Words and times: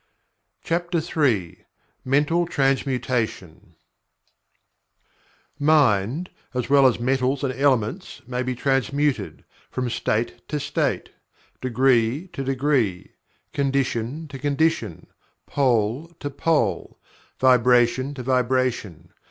CHAPTER 0.63 0.97
III 0.97 1.63
MENTAL 2.03 2.47
TRANSMUTATION 2.47 3.75
"Mind 5.59 6.31
(as 6.55 6.71
well 6.71 6.87
as 6.87 6.99
metals 6.99 7.43
and 7.43 7.53
elements) 7.53 8.23
may 8.25 8.41
be 8.41 8.55
transmuted, 8.55 9.45
from 9.69 9.91
state 9.91 10.47
to 10.47 10.59
state; 10.59 11.11
degree 11.61 12.27
to 12.33 12.43
degree; 12.43 13.11
condition 13.53 14.27
to 14.29 14.39
condition; 14.39 15.05
pole 15.45 16.07
to 16.19 16.31
pole; 16.31 16.99
vibration 17.39 18.15
to 18.15 18.23
vibration. 18.23 19.13